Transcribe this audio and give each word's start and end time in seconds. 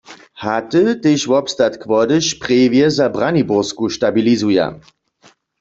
Haty 0.43 0.83
tež 1.03 1.21
wobstatk 1.31 1.81
wody 1.91 2.17
Sprjewje 2.29 2.85
za 2.97 3.07
Braniborsku 3.15 3.85
stabilizuja. 3.97 4.65